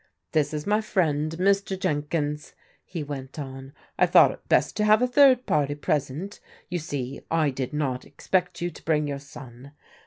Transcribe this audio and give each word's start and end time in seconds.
"This 0.31 0.51
is 0.51 0.65
my 0.65 0.81
friend, 0.81 1.33
Mr. 1.37 1.79
Jenkins," 1.79 2.55
he 2.83 3.03
went 3.03 3.37
on." 3.37 3.71
I 3.99 4.07
thought 4.07 4.31
it 4.31 4.49
best 4.49 4.75
to 4.77 4.83
have 4.83 4.99
a 4.99 5.07
third 5.07 5.45
party 5.45 5.75
present. 5.75 6.39
You 6.69 6.79
see, 6.79 7.21
I 7.29 7.51
did 7.51 7.71
not 7.71 8.03
expect 8.03 8.61
you 8.63 8.71
to 8.71 8.83
bring 8.83 9.05
your 9.07 9.19
son. 9.19 9.73